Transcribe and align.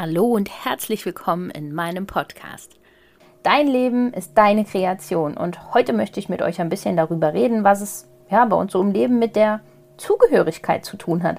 Hallo 0.00 0.26
und 0.26 0.48
herzlich 0.64 1.04
willkommen 1.04 1.50
in 1.50 1.74
meinem 1.74 2.06
Podcast. 2.06 2.76
Dein 3.42 3.66
Leben 3.66 4.12
ist 4.12 4.38
deine 4.38 4.64
Kreation 4.64 5.36
und 5.36 5.74
heute 5.74 5.92
möchte 5.92 6.20
ich 6.20 6.28
mit 6.28 6.40
euch 6.40 6.60
ein 6.60 6.68
bisschen 6.68 6.96
darüber 6.96 7.34
reden, 7.34 7.64
was 7.64 7.80
es 7.80 8.08
ja 8.30 8.44
bei 8.44 8.54
uns 8.54 8.70
so 8.70 8.80
im 8.80 8.92
Leben 8.92 9.18
mit 9.18 9.34
der 9.34 9.58
Zugehörigkeit 9.96 10.84
zu 10.84 10.96
tun 10.98 11.24
hat. 11.24 11.38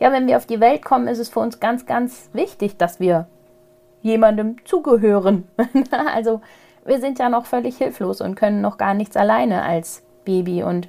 Ja, 0.00 0.10
wenn 0.10 0.26
wir 0.26 0.36
auf 0.36 0.46
die 0.46 0.58
Welt 0.58 0.84
kommen, 0.84 1.06
ist 1.06 1.20
es 1.20 1.28
für 1.28 1.38
uns 1.38 1.60
ganz, 1.60 1.86
ganz 1.86 2.28
wichtig, 2.32 2.76
dass 2.76 2.98
wir 2.98 3.28
jemandem 4.02 4.56
zugehören. 4.64 5.46
also 6.12 6.40
wir 6.84 6.98
sind 6.98 7.20
ja 7.20 7.28
noch 7.28 7.46
völlig 7.46 7.76
hilflos 7.76 8.20
und 8.20 8.34
können 8.34 8.62
noch 8.62 8.78
gar 8.78 8.94
nichts 8.94 9.16
alleine 9.16 9.62
als 9.62 10.02
Baby 10.24 10.64
und 10.64 10.88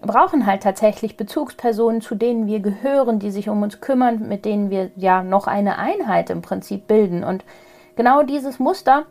brauchen 0.00 0.46
halt 0.46 0.62
tatsächlich 0.62 1.16
Bezugspersonen, 1.16 2.00
zu 2.00 2.14
denen 2.14 2.46
wir 2.46 2.60
gehören, 2.60 3.18
die 3.18 3.30
sich 3.30 3.48
um 3.48 3.62
uns 3.62 3.80
kümmern, 3.80 4.28
mit 4.28 4.44
denen 4.44 4.70
wir 4.70 4.90
ja 4.96 5.22
noch 5.22 5.46
eine 5.46 5.78
Einheit 5.78 6.30
im 6.30 6.42
Prinzip 6.42 6.86
bilden. 6.86 7.24
Und 7.24 7.44
genau 7.96 8.22
dieses 8.22 8.58
Muster 8.58 9.06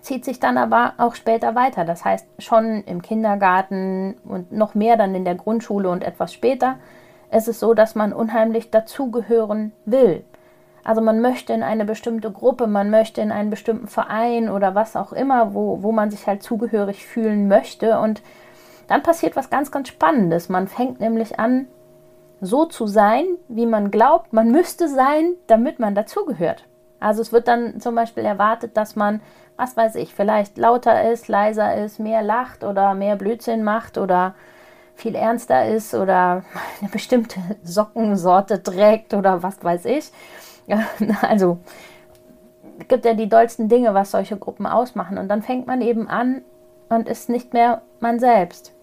zieht 0.00 0.24
sich 0.24 0.40
dann 0.40 0.56
aber 0.56 0.94
auch 0.98 1.14
später 1.14 1.54
weiter. 1.54 1.84
Das 1.84 2.04
heißt, 2.04 2.26
schon 2.38 2.82
im 2.84 3.02
Kindergarten 3.02 4.16
und 4.24 4.52
noch 4.52 4.74
mehr 4.74 4.96
dann 4.96 5.14
in 5.14 5.24
der 5.24 5.34
Grundschule 5.34 5.90
und 5.90 6.02
etwas 6.02 6.32
später 6.32 6.76
ist 7.30 7.48
es 7.48 7.60
so, 7.60 7.74
dass 7.74 7.94
man 7.94 8.12
unheimlich 8.12 8.70
dazugehören 8.70 9.72
will. 9.84 10.24
Also 10.84 11.02
man 11.02 11.20
möchte 11.20 11.52
in 11.52 11.62
eine 11.62 11.84
bestimmte 11.84 12.30
Gruppe, 12.30 12.66
man 12.66 12.88
möchte 12.88 13.20
in 13.20 13.30
einen 13.30 13.50
bestimmten 13.50 13.88
Verein 13.88 14.48
oder 14.48 14.74
was 14.74 14.96
auch 14.96 15.12
immer, 15.12 15.52
wo, 15.52 15.82
wo 15.82 15.92
man 15.92 16.10
sich 16.10 16.26
halt 16.26 16.42
zugehörig 16.42 17.04
fühlen 17.04 17.46
möchte. 17.46 17.98
Und 17.98 18.22
dann 18.88 19.02
passiert 19.02 19.36
was 19.36 19.50
ganz, 19.50 19.70
ganz 19.70 19.88
Spannendes. 19.88 20.48
Man 20.48 20.66
fängt 20.66 20.98
nämlich 20.98 21.38
an, 21.38 21.68
so 22.40 22.64
zu 22.66 22.86
sein, 22.86 23.24
wie 23.48 23.66
man 23.66 23.90
glaubt, 23.90 24.32
man 24.32 24.50
müsste 24.50 24.88
sein, 24.88 25.34
damit 25.46 25.78
man 25.78 25.94
dazugehört. 25.94 26.64
Also 27.00 27.22
es 27.22 27.32
wird 27.32 27.48
dann 27.48 27.80
zum 27.80 27.94
Beispiel 27.94 28.24
erwartet, 28.24 28.76
dass 28.76 28.96
man, 28.96 29.20
was 29.56 29.76
weiß 29.76 29.96
ich, 29.96 30.14
vielleicht 30.14 30.58
lauter 30.58 31.10
ist, 31.10 31.28
leiser 31.28 31.76
ist, 31.76 31.98
mehr 31.98 32.22
lacht 32.22 32.64
oder 32.64 32.94
mehr 32.94 33.16
Blödsinn 33.16 33.62
macht 33.62 33.98
oder 33.98 34.34
viel 34.94 35.14
ernster 35.14 35.68
ist 35.68 35.94
oder 35.94 36.42
eine 36.80 36.90
bestimmte 36.90 37.40
Sockensorte 37.62 38.62
trägt 38.62 39.14
oder 39.14 39.42
was 39.42 39.62
weiß 39.62 39.84
ich. 39.86 40.10
Also 41.22 41.58
es 42.78 42.88
gibt 42.88 43.04
ja 43.04 43.14
die 43.14 43.28
dollsten 43.28 43.68
Dinge, 43.68 43.94
was 43.94 44.10
solche 44.10 44.36
Gruppen 44.36 44.66
ausmachen. 44.66 45.18
Und 45.18 45.28
dann 45.28 45.42
fängt 45.42 45.66
man 45.66 45.80
eben 45.80 46.08
an 46.08 46.42
und 46.88 47.08
ist 47.08 47.28
nicht 47.28 47.52
mehr 47.54 47.82
man 48.00 48.18
selbst. 48.18 48.74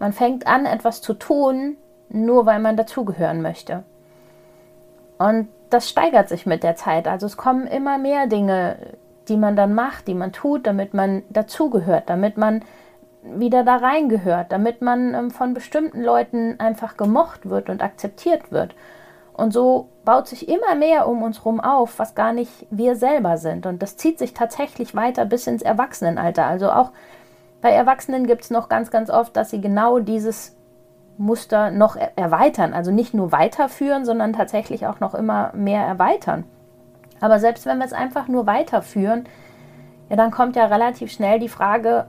Man 0.00 0.12
fängt 0.12 0.48
an, 0.48 0.66
etwas 0.66 1.02
zu 1.02 1.14
tun, 1.14 1.76
nur 2.08 2.46
weil 2.46 2.58
man 2.58 2.76
dazugehören 2.76 3.42
möchte. 3.42 3.84
Und 5.18 5.48
das 5.68 5.88
steigert 5.88 6.28
sich 6.28 6.46
mit 6.46 6.64
der 6.64 6.74
Zeit. 6.74 7.06
Also 7.06 7.26
es 7.26 7.36
kommen 7.36 7.66
immer 7.66 7.98
mehr 7.98 8.26
Dinge, 8.26 8.76
die 9.28 9.36
man 9.36 9.54
dann 9.54 9.74
macht, 9.74 10.08
die 10.08 10.14
man 10.14 10.32
tut, 10.32 10.66
damit 10.66 10.94
man 10.94 11.22
dazugehört, 11.28 12.08
damit 12.08 12.36
man 12.36 12.64
wieder 13.22 13.62
da 13.62 13.76
reingehört, 13.76 14.50
damit 14.50 14.80
man 14.80 15.14
ähm, 15.14 15.30
von 15.30 15.52
bestimmten 15.52 16.02
Leuten 16.02 16.58
einfach 16.58 16.96
gemocht 16.96 17.48
wird 17.48 17.68
und 17.68 17.82
akzeptiert 17.82 18.50
wird. 18.50 18.74
Und 19.34 19.52
so 19.52 19.88
baut 20.04 20.26
sich 20.26 20.48
immer 20.48 20.74
mehr 20.74 21.06
um 21.06 21.22
uns 21.22 21.38
herum 21.40 21.60
auf, 21.60 21.98
was 21.98 22.14
gar 22.14 22.32
nicht 22.32 22.66
wir 22.70 22.96
selber 22.96 23.36
sind. 23.36 23.66
Und 23.66 23.82
das 23.82 23.98
zieht 23.98 24.18
sich 24.18 24.32
tatsächlich 24.32 24.94
weiter 24.94 25.26
bis 25.26 25.46
ins 25.46 25.62
Erwachsenenalter. 25.62 26.46
Also 26.46 26.70
auch 26.70 26.92
bei 27.60 27.70
Erwachsenen 27.70 28.26
gibt 28.26 28.44
es 28.44 28.50
noch 28.50 28.68
ganz, 28.68 28.90
ganz 28.90 29.10
oft, 29.10 29.36
dass 29.36 29.50
sie 29.50 29.60
genau 29.60 29.98
dieses 29.98 30.56
Muster 31.18 31.70
noch 31.70 31.96
erweitern. 32.16 32.72
Also 32.72 32.90
nicht 32.90 33.12
nur 33.12 33.32
weiterführen, 33.32 34.04
sondern 34.04 34.32
tatsächlich 34.32 34.86
auch 34.86 35.00
noch 35.00 35.14
immer 35.14 35.52
mehr 35.54 35.84
erweitern. 35.84 36.44
Aber 37.20 37.38
selbst 37.38 37.66
wenn 37.66 37.78
wir 37.78 37.84
es 37.84 37.92
einfach 37.92 38.28
nur 38.28 38.46
weiterführen, 38.46 39.26
ja, 40.08 40.16
dann 40.16 40.30
kommt 40.30 40.56
ja 40.56 40.66
relativ 40.66 41.12
schnell 41.12 41.38
die 41.38 41.50
Frage, 41.50 42.06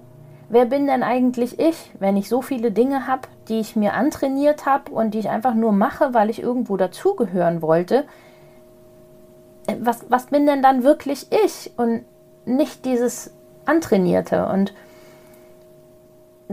wer 0.50 0.66
bin 0.66 0.88
denn 0.88 1.03
eigentlich 1.03 1.59
ich, 1.59 1.91
wenn 2.00 2.16
ich 2.16 2.29
so 2.29 2.41
viele 2.41 2.72
Dinge 2.72 3.07
habe, 3.07 3.28
die 3.50 3.59
ich 3.59 3.75
mir 3.75 3.94
antrainiert 3.94 4.66
habe 4.66 4.91
und 4.91 5.13
die 5.13 5.19
ich 5.19 5.29
einfach 5.29 5.53
nur 5.53 5.73
mache, 5.73 6.13
weil 6.13 6.29
ich 6.29 6.41
irgendwo 6.41 6.78
dazugehören 6.78 7.61
wollte? 7.61 8.06
Was, 9.79 10.06
was 10.09 10.28
bin 10.28 10.45
denn 10.45 10.63
dann 10.63 10.84
wirklich 10.84 11.28
ich 11.45 11.72
und 11.78 12.03
nicht 12.45 12.85
dieses 12.85 13.34
Antrainierte? 13.66 14.47
Und 14.47 14.73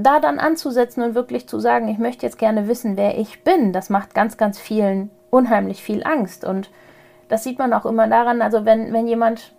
da 0.03 0.21
dann 0.21 0.39
anzusetzen 0.39 1.03
und 1.03 1.15
wirklich 1.15 1.49
zu 1.49 1.59
sagen, 1.59 1.89
ich 1.89 1.99
möchte 1.99 2.27
jetzt 2.27 2.39
gerne 2.39 2.69
wissen, 2.69 2.97
wer 2.97 3.19
ich 3.19 3.45
bin, 3.45 3.73
das 3.73 3.91
macht 3.91 4.15
ganz, 4.15 4.37
ganz 4.37 4.59
vielen 4.59 5.11
unheimlich 5.31 5.83
viel 5.83 6.05
Angst. 6.05 6.45
Und 6.45 6.71
das 7.29 7.45
sieht 7.45 7.59
man 7.59 7.73
auch 7.73 7.87
immer 7.87 8.09
daran, 8.09 8.43
also 8.43 8.65
wenn, 8.65 8.93
wenn 8.93 9.07
jemand 9.07 9.53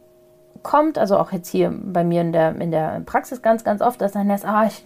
kommt, 0.64 0.98
also 0.98 1.18
auch 1.18 1.32
jetzt 1.32 1.50
hier 1.50 1.74
bei 1.74 2.04
mir 2.04 2.22
in 2.22 2.34
der, 2.34 2.56
in 2.60 2.72
der 2.72 3.02
Praxis 3.06 3.42
ganz, 3.42 3.64
ganz 3.64 3.82
oft, 3.82 4.02
dass 4.02 4.12
dann 4.12 4.32
heißt, 4.32 4.46
ah, 4.46 4.66
ich, 4.66 4.84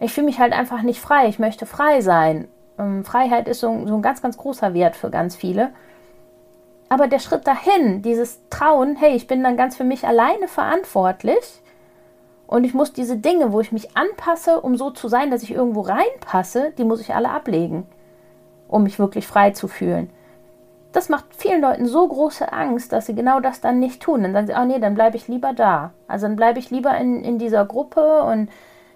ich 0.00 0.12
fühle 0.12 0.26
mich 0.26 0.38
halt 0.38 0.52
einfach 0.52 0.82
nicht 0.82 1.00
frei, 1.00 1.28
ich 1.28 1.38
möchte 1.38 1.66
frei 1.66 2.00
sein. 2.00 2.48
Ähm, 2.78 3.04
Freiheit 3.04 3.48
ist 3.48 3.60
so, 3.60 3.86
so 3.86 3.94
ein 3.94 4.02
ganz, 4.02 4.20
ganz 4.20 4.36
großer 4.36 4.74
Wert 4.74 4.96
für 4.96 5.10
ganz 5.10 5.36
viele. 5.36 5.70
Aber 6.88 7.06
der 7.06 7.20
Schritt 7.20 7.46
dahin, 7.46 8.02
dieses 8.02 8.40
Trauen, 8.50 8.96
hey, 8.96 9.14
ich 9.14 9.26
bin 9.26 9.42
dann 9.42 9.56
ganz 9.56 9.76
für 9.76 9.84
mich 9.84 10.06
alleine 10.06 10.46
verantwortlich, 10.46 11.61
und 12.52 12.64
ich 12.64 12.74
muss 12.74 12.92
diese 12.92 13.16
Dinge, 13.16 13.50
wo 13.50 13.60
ich 13.60 13.72
mich 13.72 13.96
anpasse, 13.96 14.60
um 14.60 14.76
so 14.76 14.90
zu 14.90 15.08
sein, 15.08 15.30
dass 15.30 15.42
ich 15.42 15.52
irgendwo 15.52 15.80
reinpasse, 15.80 16.74
die 16.76 16.84
muss 16.84 17.00
ich 17.00 17.14
alle 17.14 17.30
ablegen, 17.30 17.86
um 18.68 18.82
mich 18.82 18.98
wirklich 18.98 19.26
frei 19.26 19.52
zu 19.52 19.68
fühlen. 19.68 20.10
Das 20.92 21.08
macht 21.08 21.24
vielen 21.34 21.62
Leuten 21.62 21.86
so 21.86 22.06
große 22.06 22.52
Angst, 22.52 22.92
dass 22.92 23.06
sie 23.06 23.14
genau 23.14 23.40
das 23.40 23.62
dann 23.62 23.78
nicht 23.78 24.02
tun. 24.02 24.22
Dann 24.22 24.34
sagen 24.34 24.46
sie, 24.48 24.54
oh 24.54 24.66
nee, 24.66 24.78
dann 24.78 24.92
bleibe 24.92 25.16
ich 25.16 25.28
lieber 25.28 25.54
da. 25.54 25.94
Also 26.08 26.26
dann 26.26 26.36
bleibe 26.36 26.58
ich 26.58 26.68
lieber 26.68 26.94
in, 26.98 27.24
in 27.24 27.38
dieser 27.38 27.64
Gruppe 27.64 28.22
und 28.24 28.50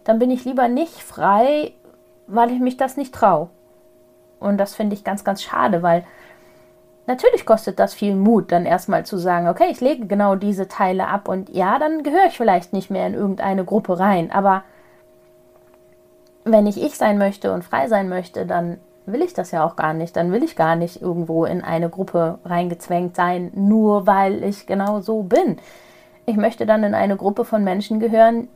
dann 0.04 0.18
bin 0.18 0.30
ich 0.30 0.44
lieber 0.44 0.68
nicht 0.68 1.02
frei, 1.02 1.72
weil 2.26 2.50
ich 2.50 2.60
mich 2.60 2.76
das 2.76 2.98
nicht 2.98 3.14
traue. 3.14 3.48
Und 4.38 4.58
das 4.58 4.74
finde 4.74 4.92
ich 4.94 5.02
ganz, 5.02 5.24
ganz 5.24 5.42
schade, 5.42 5.82
weil 5.82 6.04
Natürlich 7.06 7.46
kostet 7.46 7.78
das 7.78 7.94
viel 7.94 8.16
Mut, 8.16 8.50
dann 8.50 8.66
erstmal 8.66 9.06
zu 9.06 9.16
sagen, 9.16 9.48
okay, 9.48 9.68
ich 9.70 9.80
lege 9.80 10.06
genau 10.06 10.34
diese 10.34 10.66
Teile 10.66 11.06
ab 11.06 11.28
und 11.28 11.50
ja, 11.50 11.78
dann 11.78 12.02
gehöre 12.02 12.26
ich 12.26 12.36
vielleicht 12.36 12.72
nicht 12.72 12.90
mehr 12.90 13.06
in 13.06 13.14
irgendeine 13.14 13.64
Gruppe 13.64 13.98
rein. 14.00 14.32
Aber 14.32 14.64
wenn 16.44 16.66
ich 16.66 16.82
ich 16.82 16.96
sein 16.96 17.18
möchte 17.18 17.52
und 17.52 17.64
frei 17.64 17.88
sein 17.88 18.08
möchte, 18.08 18.44
dann 18.44 18.78
will 19.06 19.22
ich 19.22 19.34
das 19.34 19.52
ja 19.52 19.64
auch 19.64 19.76
gar 19.76 19.94
nicht. 19.94 20.16
Dann 20.16 20.32
will 20.32 20.42
ich 20.42 20.56
gar 20.56 20.74
nicht 20.74 21.00
irgendwo 21.00 21.44
in 21.44 21.62
eine 21.62 21.88
Gruppe 21.88 22.38
reingezwängt 22.44 23.14
sein, 23.14 23.52
nur 23.54 24.06
weil 24.08 24.42
ich 24.42 24.66
genau 24.66 25.00
so 25.00 25.22
bin. 25.22 25.58
Ich 26.26 26.36
möchte 26.36 26.66
dann 26.66 26.82
in 26.82 26.94
eine 26.94 27.16
Gruppe 27.16 27.44
von 27.44 27.62
Menschen 27.62 28.00
gehören, 28.00 28.48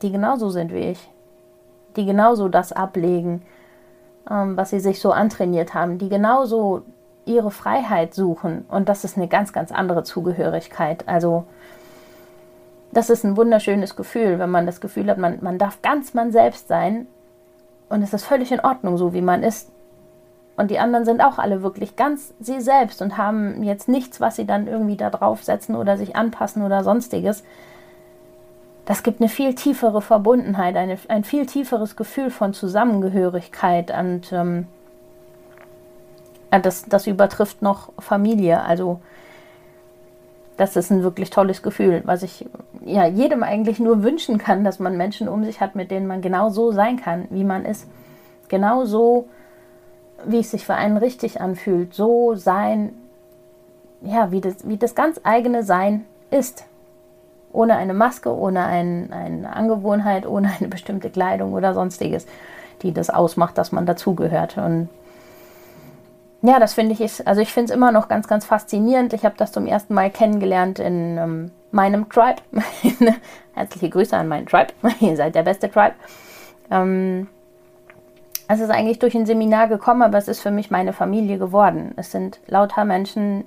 die 0.00 0.10
genauso 0.10 0.48
sind 0.48 0.72
wie 0.72 0.90
ich, 0.90 1.10
die 1.96 2.06
genauso 2.06 2.48
das 2.48 2.72
ablegen, 2.72 3.42
ähm, 4.30 4.56
was 4.56 4.70
sie 4.70 4.80
sich 4.80 4.98
so 5.00 5.12
antrainiert 5.12 5.74
haben, 5.74 5.98
die 5.98 6.08
genauso 6.08 6.84
ihre 7.28 7.50
Freiheit 7.50 8.14
suchen. 8.14 8.64
Und 8.68 8.88
das 8.88 9.04
ist 9.04 9.16
eine 9.16 9.28
ganz, 9.28 9.52
ganz 9.52 9.70
andere 9.70 10.02
Zugehörigkeit. 10.02 11.06
Also 11.06 11.44
das 12.92 13.10
ist 13.10 13.24
ein 13.24 13.36
wunderschönes 13.36 13.96
Gefühl, 13.96 14.38
wenn 14.38 14.50
man 14.50 14.66
das 14.66 14.80
Gefühl 14.80 15.10
hat, 15.10 15.18
man, 15.18 15.38
man 15.40 15.58
darf 15.58 15.82
ganz 15.82 16.14
man 16.14 16.32
selbst 16.32 16.68
sein. 16.68 17.06
Und 17.88 18.02
es 18.02 18.12
ist 18.12 18.24
völlig 18.24 18.52
in 18.52 18.60
Ordnung, 18.60 18.98
so 18.98 19.12
wie 19.12 19.22
man 19.22 19.42
ist. 19.42 19.70
Und 20.56 20.70
die 20.72 20.80
anderen 20.80 21.04
sind 21.04 21.20
auch 21.20 21.38
alle 21.38 21.62
wirklich 21.62 21.94
ganz 21.94 22.34
sie 22.40 22.60
selbst 22.60 23.00
und 23.00 23.16
haben 23.16 23.62
jetzt 23.62 23.88
nichts, 23.88 24.20
was 24.20 24.36
sie 24.36 24.44
dann 24.44 24.66
irgendwie 24.66 24.96
da 24.96 25.08
draufsetzen 25.08 25.76
oder 25.76 25.96
sich 25.96 26.16
anpassen 26.16 26.62
oder 26.62 26.82
sonstiges. 26.82 27.44
Das 28.84 29.04
gibt 29.04 29.20
eine 29.20 29.28
viel 29.28 29.54
tiefere 29.54 30.02
Verbundenheit, 30.02 30.74
eine, 30.76 30.98
ein 31.08 31.22
viel 31.22 31.46
tieferes 31.46 31.94
Gefühl 31.94 32.30
von 32.30 32.54
Zusammengehörigkeit 32.54 33.96
und 33.96 34.32
ähm, 34.32 34.66
das, 36.50 36.86
das 36.86 37.06
übertrifft 37.06 37.62
noch 37.62 37.92
Familie. 37.98 38.62
Also 38.62 39.00
das 40.56 40.76
ist 40.76 40.90
ein 40.90 41.02
wirklich 41.02 41.30
tolles 41.30 41.62
Gefühl, 41.62 42.02
was 42.04 42.22
ich 42.22 42.46
ja 42.84 43.06
jedem 43.06 43.42
eigentlich 43.42 43.78
nur 43.78 44.02
wünschen 44.02 44.38
kann, 44.38 44.64
dass 44.64 44.80
man 44.80 44.96
Menschen 44.96 45.28
um 45.28 45.44
sich 45.44 45.60
hat, 45.60 45.76
mit 45.76 45.90
denen 45.90 46.06
man 46.06 46.20
genau 46.20 46.50
so 46.50 46.72
sein 46.72 46.96
kann, 46.96 47.26
wie 47.30 47.44
man 47.44 47.64
ist. 47.64 47.86
Genau 48.48 48.84
so, 48.84 49.28
wie 50.24 50.40
es 50.40 50.50
sich 50.50 50.66
für 50.66 50.74
einen 50.74 50.96
richtig 50.96 51.40
anfühlt. 51.40 51.94
So 51.94 52.34
sein, 52.34 52.92
ja, 54.02 54.32
wie 54.32 54.40
das, 54.40 54.56
wie 54.64 54.76
das 54.76 54.94
ganz 54.94 55.20
eigene 55.22 55.62
Sein 55.62 56.04
ist. 56.30 56.64
Ohne 57.52 57.76
eine 57.76 57.94
Maske, 57.94 58.34
ohne 58.34 58.64
ein, 58.64 59.12
eine 59.12 59.54
Angewohnheit, 59.54 60.26
ohne 60.26 60.50
eine 60.58 60.68
bestimmte 60.68 61.08
Kleidung 61.10 61.52
oder 61.52 61.72
sonstiges, 61.72 62.26
die 62.82 62.92
das 62.92 63.10
ausmacht, 63.10 63.58
dass 63.58 63.70
man 63.70 63.86
dazugehört. 63.86 64.58
Und 64.58 64.88
ja, 66.42 66.60
das 66.60 66.74
finde 66.74 66.92
ich 66.92 67.00
ist, 67.00 67.26
also 67.26 67.40
ich 67.40 67.52
finde 67.52 67.72
es 67.72 67.76
immer 67.76 67.90
noch 67.90 68.08
ganz, 68.08 68.28
ganz 68.28 68.44
faszinierend. 68.44 69.12
Ich 69.12 69.24
habe 69.24 69.34
das 69.36 69.52
zum 69.52 69.66
ersten 69.66 69.94
Mal 69.94 70.10
kennengelernt 70.10 70.78
in 70.78 71.18
ähm, 71.18 71.50
meinem 71.72 72.08
Tribe. 72.08 72.40
Herzliche 73.54 73.90
Grüße 73.90 74.16
an 74.16 74.28
meinen 74.28 74.46
Tribe. 74.46 74.72
Ihr 75.00 75.16
seid 75.16 75.34
der 75.34 75.42
beste 75.42 75.70
Tribe. 75.70 75.94
Ähm, 76.70 77.28
es 78.46 78.60
ist 78.60 78.70
eigentlich 78.70 78.98
durch 78.98 79.14
ein 79.14 79.26
Seminar 79.26 79.68
gekommen, 79.68 80.02
aber 80.02 80.16
es 80.16 80.28
ist 80.28 80.40
für 80.40 80.50
mich 80.50 80.70
meine 80.70 80.92
Familie 80.92 81.38
geworden. 81.38 81.92
Es 81.96 82.12
sind 82.12 82.40
lauter 82.46 82.84
Menschen, 82.84 83.44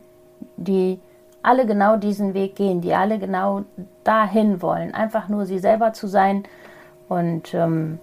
die 0.57 0.99
alle 1.44 1.65
genau 1.65 1.97
diesen 1.97 2.33
Weg 2.33 2.55
gehen, 2.55 2.81
die 2.81 2.94
alle 2.94 3.17
genau 3.17 3.63
dahin 4.03 4.61
wollen, 4.61 4.94
einfach 4.94 5.27
nur 5.27 5.45
sie 5.45 5.59
selber 5.59 5.94
zu 5.94 6.07
sein 6.07 6.44
und 7.09 7.53
ähm, 7.53 7.99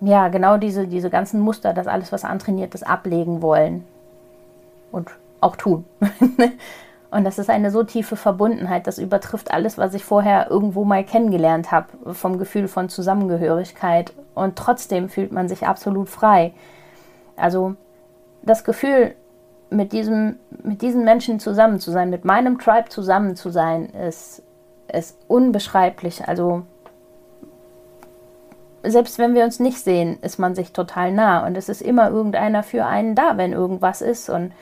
ja, 0.00 0.28
genau 0.28 0.56
diese, 0.56 0.86
diese 0.86 1.10
ganzen 1.10 1.40
Muster, 1.40 1.74
das 1.74 1.86
alles, 1.86 2.10
was 2.12 2.24
antrainiert 2.24 2.74
ist, 2.74 2.86
ablegen 2.86 3.42
wollen 3.42 3.84
und 4.92 5.10
auch 5.40 5.56
tun. 5.56 5.84
und 7.10 7.24
das 7.24 7.38
ist 7.38 7.50
eine 7.50 7.70
so 7.70 7.82
tiefe 7.82 8.16
Verbundenheit, 8.16 8.86
das 8.86 8.98
übertrifft 8.98 9.50
alles, 9.50 9.76
was 9.76 9.94
ich 9.94 10.04
vorher 10.04 10.50
irgendwo 10.50 10.84
mal 10.84 11.04
kennengelernt 11.04 11.70
habe, 11.70 12.14
vom 12.14 12.38
Gefühl 12.38 12.68
von 12.68 12.88
Zusammengehörigkeit. 12.88 14.12
Und 14.34 14.56
trotzdem 14.56 15.08
fühlt 15.08 15.32
man 15.32 15.48
sich 15.48 15.66
absolut 15.66 16.08
frei. 16.08 16.52
Also 17.36 17.74
das 18.42 18.64
Gefühl, 18.64 19.14
mit, 19.70 19.92
diesem, 19.92 20.36
mit 20.62 20.82
diesen 20.82 21.04
Menschen 21.04 21.40
zusammen 21.40 21.78
zu 21.78 21.90
sein, 21.90 22.10
mit 22.10 22.24
meinem 22.24 22.58
Tribe 22.58 22.88
zusammen 22.88 23.36
zu 23.36 23.50
sein, 23.50 23.86
ist, 23.90 24.42
ist 24.92 25.16
unbeschreiblich. 25.28 26.26
Also 26.26 26.62
selbst 28.82 29.18
wenn 29.18 29.34
wir 29.34 29.44
uns 29.44 29.60
nicht 29.60 29.78
sehen, 29.78 30.18
ist 30.22 30.38
man 30.38 30.54
sich 30.54 30.72
total 30.72 31.12
nah 31.12 31.46
und 31.46 31.56
es 31.56 31.68
ist 31.68 31.82
immer 31.82 32.10
irgendeiner 32.10 32.62
für 32.62 32.86
einen 32.86 33.14
da, 33.14 33.36
wenn 33.36 33.52
irgendwas 33.52 34.00
ist 34.00 34.30
und 34.30 34.52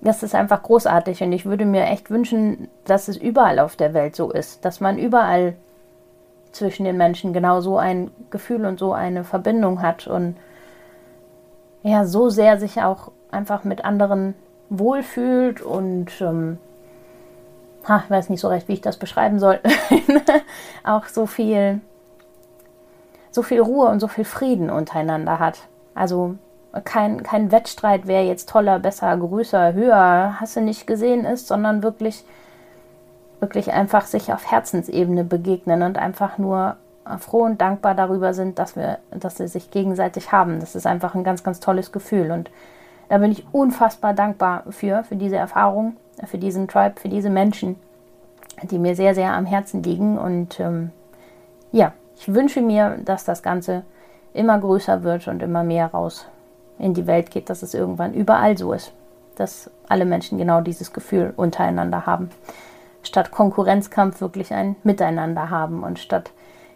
das 0.00 0.24
ist 0.24 0.34
einfach 0.34 0.62
großartig 0.62 1.22
und 1.22 1.32
ich 1.32 1.46
würde 1.46 1.64
mir 1.64 1.84
echt 1.84 2.10
wünschen, 2.10 2.68
dass 2.84 3.06
es 3.06 3.16
überall 3.16 3.60
auf 3.60 3.76
der 3.76 3.94
Welt 3.94 4.16
so 4.16 4.30
ist, 4.30 4.64
dass 4.64 4.80
man 4.80 4.98
überall 4.98 5.54
zwischen 6.50 6.84
den 6.84 6.96
Menschen 6.96 7.32
genau 7.32 7.60
so 7.60 7.78
ein 7.78 8.10
Gefühl 8.30 8.66
und 8.66 8.78
so 8.78 8.92
eine 8.92 9.22
Verbindung 9.22 9.80
hat 9.80 10.08
und 10.08 10.36
ja, 11.84 12.04
so 12.04 12.30
sehr 12.30 12.58
sich 12.58 12.82
auch 12.82 13.12
einfach 13.30 13.64
mit 13.64 13.84
anderen 13.84 14.34
wohlfühlt 14.70 15.62
und 15.62 16.20
ähm, 16.20 16.58
ha, 17.88 18.02
ich 18.04 18.10
weiß 18.10 18.28
nicht 18.28 18.40
so 18.40 18.48
recht, 18.48 18.68
wie 18.68 18.74
ich 18.74 18.80
das 18.80 18.96
beschreiben 18.96 19.38
soll, 19.38 19.60
auch 20.84 21.06
so 21.06 21.26
viel 21.26 21.80
so 23.32 23.42
viel 23.42 23.60
Ruhe 23.60 23.88
und 23.88 23.98
so 23.98 24.06
viel 24.06 24.24
Frieden 24.24 24.70
untereinander 24.70 25.40
hat. 25.40 25.58
Also 25.94 26.36
kein, 26.84 27.22
kein 27.22 27.50
Wettstreit, 27.50 28.02
wer 28.04 28.24
jetzt 28.24 28.48
toller, 28.48 28.78
besser, 28.78 29.16
größer, 29.16 29.72
höher, 29.74 30.36
hast 30.38 30.56
du 30.56 30.60
nicht 30.60 30.86
gesehen 30.86 31.24
ist, 31.24 31.48
sondern 31.48 31.82
wirklich, 31.82 32.24
wirklich 33.40 33.72
einfach 33.72 34.06
sich 34.06 34.32
auf 34.32 34.50
Herzensebene 34.50 35.24
begegnen 35.24 35.82
und 35.82 35.98
einfach 35.98 36.38
nur 36.38 36.76
froh 37.18 37.42
und 37.42 37.60
dankbar 37.60 37.94
darüber 37.94 38.32
sind, 38.32 38.58
dass 38.58 38.76
wir, 38.76 38.98
dass 39.10 39.38
sie 39.38 39.48
sich 39.48 39.70
gegenseitig 39.70 40.30
haben. 40.30 40.60
Das 40.60 40.74
ist 40.74 40.86
einfach 40.86 41.14
ein 41.14 41.24
ganz, 41.24 41.42
ganz 41.42 41.58
tolles 41.58 41.90
Gefühl. 41.90 42.30
Und 42.30 42.50
da 43.08 43.18
bin 43.18 43.32
ich 43.32 43.44
unfassbar 43.52 44.14
dankbar 44.14 44.64
für, 44.70 45.04
für 45.04 45.16
diese 45.16 45.36
Erfahrung, 45.36 45.96
für 46.24 46.38
diesen 46.38 46.68
Tribe, 46.68 47.00
für 47.00 47.08
diese 47.08 47.30
Menschen, 47.30 47.76
die 48.62 48.78
mir 48.78 48.94
sehr, 48.94 49.14
sehr 49.14 49.32
am 49.34 49.46
Herzen 49.46 49.82
liegen. 49.82 50.16
Und 50.16 50.60
ähm, 50.60 50.92
ja, 51.72 51.92
ich 52.22 52.32
wünsche 52.32 52.60
mir, 52.60 52.98
dass 53.04 53.24
das 53.24 53.42
Ganze 53.42 53.82
immer 54.32 54.56
größer 54.56 55.02
wird 55.02 55.26
und 55.26 55.42
immer 55.42 55.64
mehr 55.64 55.88
raus 55.88 56.26
in 56.78 56.94
die 56.94 57.08
Welt 57.08 57.32
geht, 57.32 57.50
dass 57.50 57.62
es 57.62 57.74
irgendwann 57.74 58.14
überall 58.14 58.56
so 58.56 58.72
ist, 58.72 58.92
dass 59.34 59.68
alle 59.88 60.04
Menschen 60.04 60.38
genau 60.38 60.60
dieses 60.60 60.92
Gefühl 60.92 61.32
untereinander 61.36 62.06
haben. 62.06 62.30
Statt 63.02 63.32
Konkurrenzkampf 63.32 64.20
wirklich 64.20 64.54
ein 64.54 64.76
Miteinander 64.84 65.50
haben 65.50 65.82
und 65.82 65.98
statt 65.98 66.30